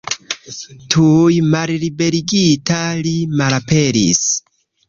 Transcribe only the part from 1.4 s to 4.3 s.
malliberigita, li malaperis.